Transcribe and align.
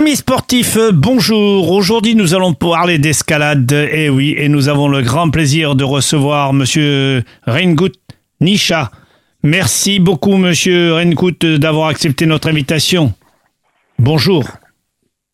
Amis 0.00 0.16
sportifs, 0.16 0.78
bonjour. 0.94 1.70
Aujourd'hui, 1.72 2.14
nous 2.14 2.34
allons 2.34 2.54
parler 2.54 2.96
d'escalade. 2.96 3.70
Et 3.70 4.08
oui, 4.08 4.34
et 4.38 4.48
nous 4.48 4.70
avons 4.70 4.88
le 4.88 5.02
grand 5.02 5.28
plaisir 5.28 5.74
de 5.74 5.84
recevoir 5.84 6.54
monsieur 6.54 7.22
Reingut 7.46 7.92
Nisha. 8.40 8.90
Merci 9.42 10.00
beaucoup, 10.00 10.38
monsieur 10.38 10.94
Reingut, 10.94 11.58
d'avoir 11.58 11.88
accepté 11.88 12.24
notre 12.24 12.48
invitation. 12.48 13.12
Bonjour. 13.98 14.44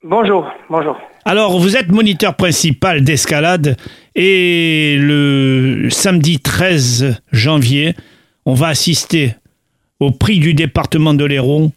Bonjour, 0.03 0.49
bonjour. 0.69 0.97
Alors, 1.25 1.61
vous 1.61 1.77
êtes 1.77 1.93
moniteur 1.93 2.35
principal 2.35 3.05
d'escalade 3.05 3.77
et 4.17 4.97
le 4.99 5.87
samedi 5.91 6.41
13 6.41 7.23
janvier, 7.31 7.95
on 8.45 8.55
va 8.55 8.67
assister 8.67 9.37
au 10.01 10.11
prix 10.11 10.41
du 10.41 10.55
département 10.55 11.15
de 11.15 11.25
l'Hérault 11.25 11.71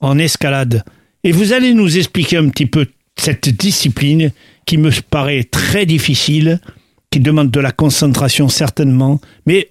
en 0.00 0.18
escalade. 0.18 0.82
Et 1.24 1.32
vous 1.32 1.52
allez 1.52 1.72
nous 1.72 1.98
expliquer 1.98 2.36
un 2.36 2.48
petit 2.48 2.66
peu 2.66 2.86
cette 3.16 3.48
discipline 3.48 4.30
qui 4.66 4.78
me 4.78 4.90
paraît 5.08 5.44
très 5.44 5.86
difficile, 5.86 6.58
qui 7.10 7.20
demande 7.20 7.50
de 7.50 7.60
la 7.60 7.70
concentration 7.70 8.48
certainement, 8.48 9.20
mais 9.46 9.68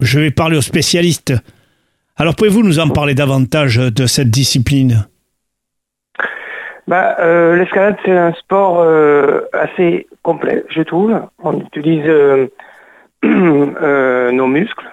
je 0.00 0.20
vais 0.20 0.30
parler 0.30 0.56
aux 0.56 0.62
spécialistes. 0.62 1.32
Alors 2.16 2.36
pouvez-vous 2.36 2.62
nous 2.62 2.78
en 2.78 2.88
parler 2.88 3.14
davantage 3.14 3.76
de 3.76 4.06
cette 4.06 4.30
discipline? 4.30 5.06
Bah, 6.86 7.16
euh, 7.18 7.56
L'escalade, 7.56 7.96
c'est 8.04 8.16
un 8.16 8.32
sport 8.34 8.80
euh, 8.80 9.40
assez 9.52 10.06
complet, 10.22 10.64
je 10.68 10.82
trouve. 10.82 11.18
On 11.42 11.58
utilise 11.60 12.04
euh, 12.06 12.46
nos 13.22 14.46
muscles, 14.46 14.90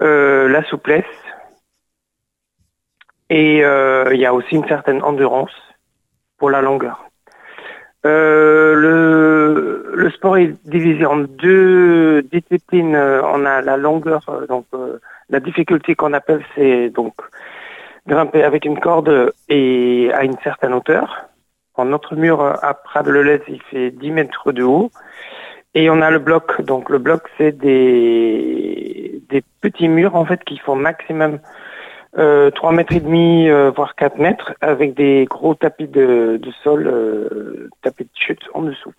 la 0.00 0.64
souplesse, 0.64 1.04
et 3.32 3.64
euh, 3.64 4.10
il 4.12 4.20
y 4.20 4.26
a 4.26 4.34
aussi 4.34 4.56
une 4.56 4.68
certaine 4.68 5.02
endurance 5.02 5.56
pour 6.36 6.50
la 6.50 6.60
longueur. 6.60 7.08
Euh, 8.04 8.74
le, 9.94 10.10
sport 10.10 10.36
est 10.36 10.54
divisé 10.68 11.06
en 11.06 11.16
deux 11.16 12.20
disciplines. 12.30 12.94
On 12.94 13.46
a 13.46 13.62
la 13.62 13.78
longueur, 13.78 14.22
euh, 14.28 14.46
donc 14.46 14.66
la 15.30 15.40
difficulté 15.40 15.94
qu'on 15.94 16.12
appelle, 16.12 16.44
c'est 16.54 16.90
donc 16.90 17.14
grimper 18.06 18.42
avec 18.44 18.66
une 18.66 18.78
corde 18.78 19.32
et 19.48 20.10
à 20.12 20.24
une 20.24 20.36
certaine 20.44 20.74
hauteur. 20.74 21.28
En 21.74 21.86
notre 21.86 22.14
mur 22.14 22.42
à 22.42 22.74
Prades-le-Lez, 22.74 23.40
il 23.48 23.62
fait 23.62 23.90
10 23.92 24.10
mètres 24.10 24.52
de 24.52 24.62
haut. 24.62 24.90
Et 25.72 25.88
on 25.88 26.02
a 26.02 26.10
le 26.10 26.18
bloc. 26.18 26.60
Donc 26.60 26.90
le 26.90 26.98
bloc, 26.98 27.22
c'est 27.38 27.52
des, 27.52 29.22
des 29.30 29.42
petits 29.62 29.88
murs 29.88 30.16
en 30.16 30.26
fait 30.26 30.44
qui 30.44 30.58
font 30.58 30.76
maximum 30.76 31.38
euh, 32.18 32.50
3 32.50 32.72
mètres 32.72 32.92
et 32.92 33.00
demi, 33.00 33.48
euh, 33.48 33.70
voire 33.74 33.94
4 33.94 34.18
mètres, 34.18 34.54
avec 34.60 34.94
des 34.94 35.26
gros 35.28 35.54
tapis 35.54 35.88
de, 35.88 36.40
sol, 36.62 36.86
euh, 36.86 37.68
tapis 37.82 38.04
de 38.04 38.10
chute 38.14 38.42
en 38.54 38.62
dessous. 38.62 38.92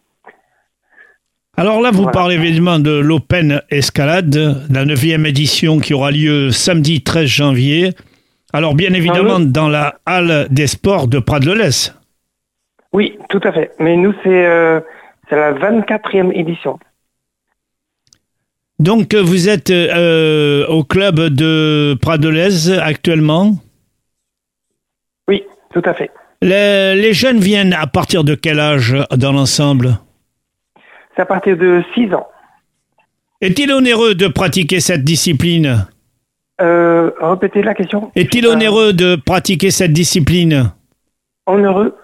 Alors 1.56 1.82
là, 1.82 1.92
vous 1.92 2.08
parlez 2.08 2.36
évidemment 2.36 2.80
de 2.80 2.92
l'Open 2.92 3.62
Escalade, 3.70 4.66
la 4.72 4.86
neuvième 4.86 5.28
édition 5.28 5.78
qui 5.78 5.94
aura 5.94 6.10
lieu 6.10 6.50
samedi 6.50 7.04
13 7.04 7.26
janvier. 7.28 7.92
Alors 8.54 8.74
bien 8.74 8.94
évidemment 8.94 9.40
dans 9.40 9.68
la 9.68 9.96
halle 10.06 10.48
des 10.50 10.68
sports 10.68 11.08
de 11.08 11.20
Prades-le-Lez. 11.20 11.92
Oui, 12.94 13.18
tout 13.30 13.42
à 13.44 13.52
fait. 13.52 13.72
Mais 13.80 13.98
nous, 13.98 14.14
c'est 14.24 14.46
euh, 14.46 14.80
la 15.32 15.54
24e 15.54 16.32
édition. 16.34 16.80
Donc 18.84 19.16
vous 19.16 19.48
êtes 19.48 19.70
euh, 19.70 20.68
au 20.68 20.84
club 20.84 21.16
de 21.16 21.96
Pradolez 22.02 22.70
actuellement? 22.82 23.54
Oui, 25.30 25.42
tout 25.74 25.82
à 25.86 25.94
fait. 25.94 26.12
Les, 26.42 27.14
jeunes 27.14 27.40
viennent 27.40 27.72
à 27.72 27.88
partir 27.88 28.26
de 28.26 28.36
quel 28.36 28.60
âge 28.60 28.98
dans 29.16 29.32
l'ensemble? 29.32 30.00
C'est 31.16 31.22
à 31.22 31.26
partir 31.26 31.56
de 31.56 31.82
6 31.96 32.14
ans. 32.14 32.28
Est-il 33.40 33.72
onéreux 33.72 34.16
de 34.16 34.28
pratiquer 34.28 34.82
cette 34.82 35.06
discipline? 35.06 35.88
Euh, 36.60 37.10
Répétez 37.22 37.64
la 37.64 37.76
question. 37.76 38.12
Est-il 38.18 38.46
onéreux 38.46 38.92
de 38.92 39.16
pratiquer 39.16 39.72
cette 39.72 39.94
discipline? 39.94 40.74
Onéreux? 41.46 41.96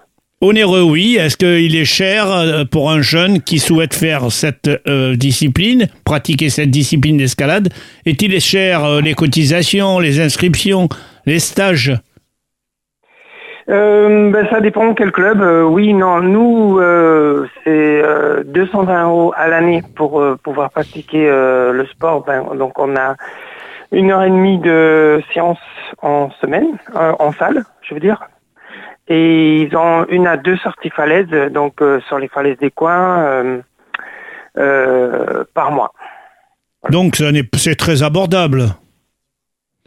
Onéreux, 0.42 0.80
oui. 0.80 1.18
Est-ce 1.20 1.36
qu'il 1.36 1.76
est 1.76 1.84
cher 1.84 2.32
euh, 2.32 2.64
pour 2.64 2.90
un 2.90 3.02
jeune 3.02 3.42
qui 3.42 3.58
souhaite 3.58 3.92
faire 3.92 4.32
cette 4.32 4.70
euh, 4.88 5.14
discipline, 5.14 5.88
pratiquer 6.06 6.48
cette 6.48 6.70
discipline 6.70 7.18
d'escalade? 7.18 7.68
Est-il 8.06 8.40
cher 8.40 8.82
euh, 8.82 9.00
les 9.02 9.12
cotisations, 9.12 9.98
les 9.98 10.18
inscriptions, 10.18 10.88
les 11.26 11.40
stages? 11.40 11.92
Ben, 13.68 14.48
ça 14.50 14.60
dépend 14.60 14.94
quel 14.94 15.12
club. 15.12 15.42
oui, 15.70 15.92
non, 15.92 16.20
nous, 16.20 16.80
c'est 17.62 18.02
220 18.46 19.04
euros 19.04 19.32
à 19.36 19.46
l'année 19.46 19.82
pour 19.94 20.20
pouvoir 20.42 20.70
pratiquer 20.70 21.28
le 21.28 21.86
sport. 21.92 22.24
Ben, 22.24 22.42
donc 22.56 22.80
on 22.80 22.96
a 22.96 23.14
une 23.92 24.10
heure 24.10 24.24
et 24.24 24.30
demie 24.30 24.58
de 24.58 25.22
séance 25.32 25.60
en 26.02 26.30
semaine, 26.40 26.78
en 26.94 27.30
salle, 27.32 27.62
je 27.82 27.94
veux 27.94 28.00
dire. 28.00 28.18
Et 29.10 29.62
ils 29.62 29.76
ont 29.76 30.06
une 30.08 30.28
à 30.28 30.36
deux 30.36 30.56
sorties 30.58 30.90
falaises, 30.90 31.26
donc 31.52 31.82
euh, 31.82 32.00
sur 32.06 32.20
les 32.20 32.28
falaises 32.28 32.58
des 32.58 32.70
coins, 32.70 33.18
euh, 33.24 33.60
euh, 34.56 35.44
par 35.52 35.72
mois. 35.72 35.92
Donc 36.90 37.20
c'est 37.56 37.74
très 37.74 38.04
abordable. 38.04 38.68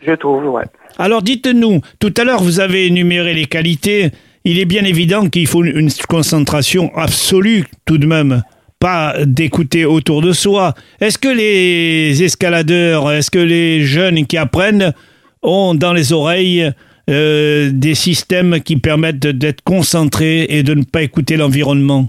Je 0.06 0.12
trouve, 0.12 0.46
ouais. 0.50 0.66
Alors 0.98 1.22
dites-nous, 1.22 1.80
tout 2.00 2.14
à 2.18 2.26
l'heure 2.26 2.44
vous 2.44 2.60
avez 2.60 2.88
énuméré 2.88 3.34
les 3.34 3.46
qualités. 3.46 4.12
Il 4.44 4.60
est 4.60 4.66
bien 4.66 4.84
évident 4.84 5.30
qu'il 5.30 5.48
faut 5.48 5.64
une 5.64 5.90
concentration 6.10 6.92
absolue 6.94 7.64
tout 7.86 7.98
de 7.98 8.06
même, 8.06 8.44
pas 8.78 9.16
d'écouter 9.26 9.86
autour 9.86 10.22
de 10.22 10.34
soi. 10.34 10.74
Est-ce 11.00 11.18
que 11.18 11.30
les 11.30 12.22
escaladeurs, 12.22 13.10
est-ce 13.10 13.32
que 13.32 13.40
les 13.40 13.84
jeunes 13.84 14.26
qui 14.28 14.38
apprennent 14.38 14.94
ont 15.42 15.76
dans 15.76 15.94
les 15.94 16.12
oreilles 16.12 16.70
euh, 17.10 17.70
des 17.72 17.96
systèmes 17.96 18.62
qui 18.62 18.78
permettent 18.78 19.20
d'être 19.20 19.62
concentrés 19.62 20.46
et 20.50 20.64
de 20.64 20.74
ne 20.74 20.84
pas 20.84 21.02
écouter 21.02 21.36
l'environnement 21.38 22.06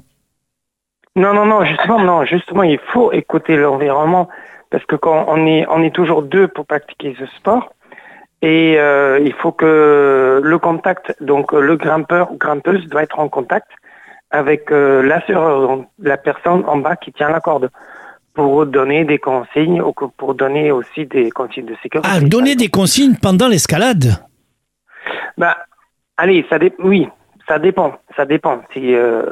Non, 1.16 1.34
non, 1.34 1.47
non, 1.47 1.65
justement, 1.65 2.00
non, 2.00 2.25
justement, 2.25 2.62
il 2.62 2.78
faut 2.93 3.12
écouter 3.12 3.56
l'environnement 3.56 4.28
parce 4.71 4.84
que 4.87 4.97
quand 4.97 5.27
on 5.28 5.47
est, 5.47 5.66
on 5.69 5.82
est 5.82 5.94
toujours 5.94 6.22
deux 6.22 6.49
pour 6.49 6.66
pratiquer 6.66 7.16
ce 7.19 7.27
sport. 7.37 7.72
Et 8.43 8.75
euh, 8.78 9.21
il 9.25 9.32
faut 9.32 9.53
que 9.53 10.41
le 10.43 10.59
contact, 10.59 11.16
donc 11.21 11.53
le 11.53 11.76
grimpeur 11.76 12.31
ou 12.31 12.37
grimpeuse 12.37 12.87
doit 12.88 13.03
être 13.03 13.19
en 13.19 13.28
contact 13.28 13.69
avec 14.31 14.71
euh, 14.71 15.03
l'assureur, 15.03 15.84
la 15.99 16.16
personne 16.16 16.62
en 16.66 16.76
bas 16.76 16.97
qui 16.97 17.12
tient 17.12 17.31
la 17.31 17.41
corde, 17.41 17.71
pour 18.34 18.66
donner 18.66 19.05
des 19.05 19.19
consignes 19.19 19.81
ou 19.81 19.93
pour 19.93 20.34
donner 20.34 20.72
aussi 20.72 21.06
des 21.06 21.31
consignes 21.31 21.66
de 21.66 21.76
sécurité. 21.82 22.09
Ah, 22.12 22.21
donner 22.21 22.56
des 22.56 22.69
consignes 22.69 23.15
pendant 23.15 23.49
l'escalade? 23.49 24.19
Bah, 25.39 25.56
allez, 26.17 26.45
ça 26.49 26.59
oui, 26.78 27.09
ça 27.49 27.59
dépend, 27.59 27.95
ça 28.17 28.25
dépend. 28.25 28.62
Si 28.72 28.95
euh, 28.95 29.25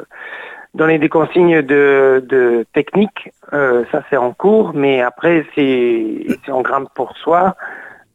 donner 0.73 0.99
des 0.99 1.09
consignes 1.09 1.61
de, 1.61 2.23
de 2.27 2.65
technique, 2.73 3.31
euh, 3.53 3.83
ça 3.91 4.03
c'est 4.09 4.17
en 4.17 4.33
cours, 4.33 4.73
mais 4.73 5.01
après 5.01 5.45
si, 5.53 6.27
si 6.43 6.51
on 6.51 6.61
grimpe 6.61 6.89
pour 6.95 7.15
soi, 7.17 7.55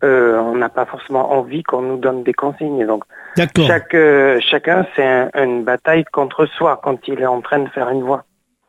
euh, 0.04 0.38
on 0.38 0.56
n'a 0.56 0.68
pas 0.68 0.86
forcément 0.86 1.32
envie 1.32 1.62
qu'on 1.62 1.82
nous 1.82 1.96
donne 1.98 2.22
des 2.22 2.34
consignes. 2.34 2.86
Donc 2.86 3.04
chaque 3.36 3.96
chacun 4.40 4.86
c'est 4.94 5.30
une 5.34 5.64
bataille 5.64 6.04
contre 6.12 6.46
soi 6.46 6.80
quand 6.82 7.06
il 7.08 7.20
est 7.20 7.26
en 7.26 7.40
train 7.40 7.60
de 7.60 7.68
faire 7.70 7.88
une 7.90 8.02
voie. 8.02 8.24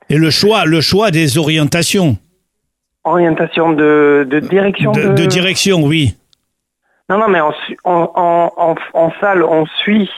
Et 0.10 0.18
le 0.18 0.32
choix, 0.32 0.66
le 0.66 0.82
choix 0.82 1.12
des 1.12 1.38
orientations. 1.38 2.18
Orientation 3.04 3.72
de, 3.72 4.28
de 4.28 4.40
direction. 4.40 4.92
de 4.92 5.26
direction, 5.26 5.84
oui. 5.84 6.16
Non, 7.10 7.18
non, 7.18 7.28
mais 7.28 7.42
en, 7.42 9.12
salle, 9.20 9.44
on 9.44 9.66
suit 9.66 10.12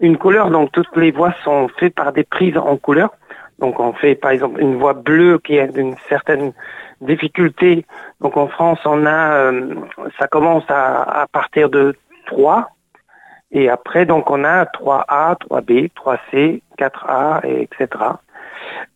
une 0.00 0.16
couleur, 0.16 0.50
donc 0.50 0.72
toutes 0.72 0.96
les 0.96 1.10
voies 1.10 1.34
sont 1.44 1.68
faites 1.78 1.94
par 1.94 2.12
des 2.12 2.24
prises 2.24 2.56
en 2.56 2.78
couleur. 2.78 3.10
Donc 3.58 3.78
on 3.78 3.92
fait 3.92 4.14
par 4.14 4.30
exemple 4.30 4.60
une 4.60 4.76
voie 4.76 4.94
bleue 4.94 5.38
qui 5.38 5.56
est 5.56 5.68
d'une 5.68 5.94
certaine 6.08 6.54
difficulté. 7.02 7.84
Donc 8.22 8.38
en 8.38 8.48
France, 8.48 8.78
a, 8.86 9.34
euh, 9.34 9.74
ça 10.18 10.26
commence 10.26 10.64
à, 10.68 11.26
partir 11.30 11.68
de 11.68 11.94
3. 12.26 12.70
Et 13.50 13.68
après, 13.68 14.06
donc 14.06 14.30
on 14.30 14.42
a 14.42 14.64
3A, 14.64 15.36
3B, 15.36 15.90
3C, 15.92 16.62
4A, 16.78 17.46
et 17.46 17.62
etc. 17.62 18.04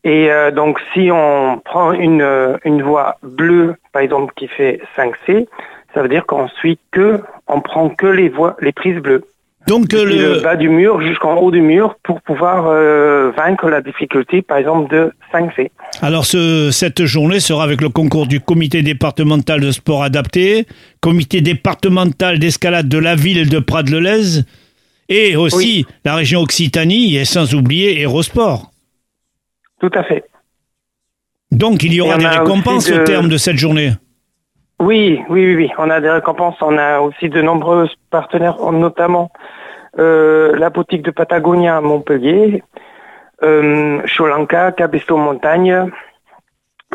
Et 0.05 0.33
euh, 0.33 0.50
donc 0.50 0.81
si 0.94 1.11
on 1.12 1.61
prend 1.62 1.93
une, 1.93 2.59
une 2.65 2.83
voie 2.83 3.19
bleue, 3.23 3.77
par 3.93 4.00
exemple, 4.00 4.33
qui 4.35 4.49
fait 4.49 4.81
5C, 4.97 5.47
ça 5.97 6.03
veut 6.03 6.11
dire 6.11 6.27
qu'on 6.27 6.47
suit 6.61 6.79
que, 6.91 7.23
on 7.47 7.63
prend 7.63 7.89
que 7.89 8.07
les 8.07 8.29
voies, 8.29 8.55
les 8.61 8.73
prises 8.73 9.01
bleues. 9.01 9.25
Donc 9.67 9.95
le... 9.95 10.43
bas 10.43 10.55
du 10.55 10.69
mur 10.69 11.01
jusqu'en 11.01 11.37
haut 11.37 11.51
du 11.51 11.63
mur 11.63 11.97
pour 12.03 12.21
pouvoir 12.21 12.67
euh, 12.67 13.33
vaincre 13.35 13.71
la 13.71 13.81
difficulté, 13.81 14.43
par 14.43 14.59
exemple, 14.59 14.95
de 14.95 15.11
5C. 15.33 15.71
Alors 16.03 16.27
ce, 16.27 16.71
cette 16.71 17.07
journée 17.07 17.41
sera 17.41 17.65
avec 17.65 17.81
le 17.81 17.89
concours 17.89 18.27
du 18.27 18.41
comité 18.41 18.83
départemental 18.83 19.61
de 19.61 19.71
sport 19.71 20.03
adapté, 20.03 20.67
comité 21.01 21.41
départemental 21.41 22.39
d'escalade 22.39 22.89
de 22.89 22.99
la 22.99 23.17
ville 23.17 23.49
de 23.49 23.59
Prades-le-Lez 23.59 24.43
Et 25.09 25.35
aussi 25.35 25.87
la 26.05 26.15
région 26.15 26.43
Occitanie 26.43 27.17
et 27.17 27.25
sans 27.25 27.55
oublier 27.55 27.97
Aérosport. 27.97 28.71
Tout 29.81 29.91
à 29.95 30.05
fait. 30.05 30.25
Donc 31.51 31.83
il 31.83 31.95
y 31.95 32.03
aura 32.03 32.19
des 32.19 32.27
récompenses 32.27 32.91
au 32.91 33.03
terme 33.05 33.31
de 33.31 33.39
cette 33.39 33.57
journée. 33.57 33.93
Oui, 34.78 35.23
oui, 35.28 35.46
oui, 35.46 35.56
oui. 35.56 35.70
On 35.78 35.88
a 35.88 36.00
des 36.00 36.11
récompenses. 36.11 36.56
On 36.61 36.76
a 36.76 37.00
aussi 37.00 37.28
de 37.28 37.40
nombreux 37.40 37.88
partenaires, 38.11 38.61
notamment 38.73 39.31
euh, 39.99 40.55
la 40.56 40.70
boutique 40.70 41.02
de 41.02 41.11
Patagonia 41.11 41.78
à 41.78 41.81
Montpellier, 41.81 42.62
euh, 43.43 44.02
Cholanka, 44.06 44.73
Cabesto 44.73 45.17
Montagne, 45.17 45.90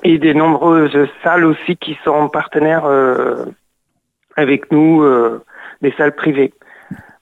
et 0.03 0.17
des 0.19 0.33
nombreuses 0.33 1.09
salles 1.23 1.45
aussi 1.45 1.75
qui 1.77 1.97
sont 2.03 2.29
partenaires 2.29 2.85
euh, 2.85 3.45
avec 4.35 4.71
nous, 4.71 5.01
euh, 5.01 5.43
des 5.81 5.91
salles 5.93 6.15
privées, 6.15 6.53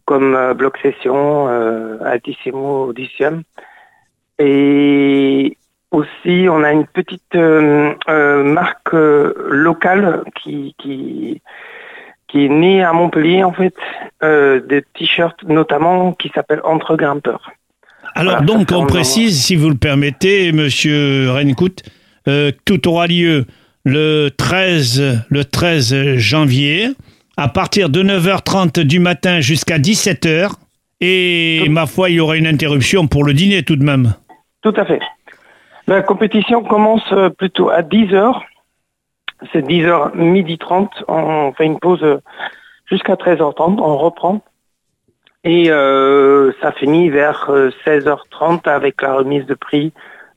comme 0.06 0.36
euh, 0.36 0.54
Bloc 0.54 0.78
Session, 0.80 1.48
Altissimo, 2.04 2.88
Audition. 2.88 3.44
Et 4.40 5.58
aussi, 5.92 6.48
on 6.50 6.64
a 6.64 6.72
une 6.72 6.86
petite 6.86 7.36
marque 7.36 8.94
locale 8.94 10.24
qui, 10.36 10.76
qui, 10.78 11.42
qui 12.28 12.46
est 12.46 12.50
née 12.50 12.84
à 12.84 12.94
Montpellier, 12.94 13.44
en 13.44 13.54
fait, 13.54 13.76
des 14.22 14.84
t-shirts 14.94 15.44
notamment 15.44 16.14
qui 16.14 16.30
s'appelle 16.30 16.62
Entre 16.64 16.96
Grimpeurs. 16.96 17.52
Alors 18.16 18.42
donc, 18.42 18.72
on 18.72 18.86
précise, 18.86 19.42
si 19.42 19.56
vous 19.56 19.70
le 19.70 19.78
permettez, 19.78 20.52
Monsieur 20.52 21.32
Renkout, 21.32 21.84
euh, 22.28 22.52
tout 22.66 22.88
aura 22.88 23.08
lieu 23.08 23.46
le 23.86 24.30
13, 24.30 25.26
le 25.30 25.46
13 25.46 26.16
janvier, 26.18 26.90
à 27.38 27.48
partir 27.48 27.90
de 27.90 28.04
9h30 28.04 28.82
du 28.82 29.00
matin 29.00 29.40
jusqu'à 29.42 29.78
17h. 29.78 30.52
Et 31.02 31.66
ma 31.70 31.86
foi, 31.86 32.10
il 32.10 32.16
y 32.16 32.20
aura 32.20 32.36
une 32.36 32.48
interruption 32.48 33.08
pour 33.08 33.24
le 33.24 33.34
dîner 33.34 33.64
tout 33.64 33.78
de 33.78 33.84
même. 33.84 34.14
Tout 34.62 34.74
à 34.76 34.86
fait. 34.86 35.00
La 35.90 36.04
compétition 36.04 36.64
commence 36.64 37.02
euh, 37.14 37.30
plutôt 37.32 37.72
à 37.72 37.82
10h. 37.82 38.40
C'est 39.52 39.66
10h 39.66 40.16
midi 40.16 40.60
30. 40.60 40.88
On 41.08 41.52
fait 41.54 41.66
une 41.66 41.80
pause 41.80 42.04
euh, 42.04 42.22
jusqu'à 42.86 43.16
13h30. 43.16 43.80
On 43.80 43.98
reprend. 43.98 44.44
Et 45.44 45.70
ça 46.62 46.74
finit 46.74 47.10
vers 47.10 47.50
16h30 47.86 48.68
avec 48.68 49.02
la 49.02 49.16
remise 49.16 49.46
de 49.46 49.54
prix 49.54 49.94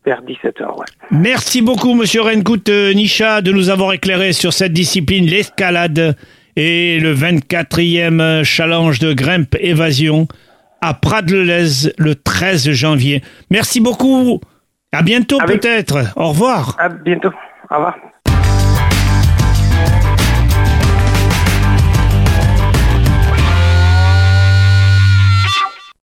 vers 0.06 0.22
17h. 0.22 0.84
Merci 1.10 1.60
beaucoup, 1.60 1.94
Monsieur 1.94 2.22
Renkout 2.22 2.68
euh, 2.68 2.94
Nisha, 2.94 3.42
de 3.42 3.50
nous 3.50 3.68
avoir 3.68 3.92
éclairé 3.92 4.32
sur 4.32 4.52
cette 4.52 4.72
discipline, 4.72 5.26
l'escalade 5.26 6.16
et 6.54 7.00
le 7.00 7.12
24e 7.12 8.44
challenge 8.44 9.00
de 9.00 9.12
grimpe 9.12 9.56
évasion 9.58 10.28
à 10.80 10.94
Prades-le-Lez 10.94 11.92
le 11.98 12.14
13 12.14 12.70
janvier. 12.70 13.22
Merci 13.50 13.80
beaucoup. 13.80 14.40
À 14.92 15.02
bientôt 15.02 15.38
peut-être. 15.38 16.04
Au 16.16 16.28
revoir. 16.28 16.76
À 16.78 16.88
bientôt. 16.88 17.32
Au 17.70 17.76
revoir. 17.76 17.96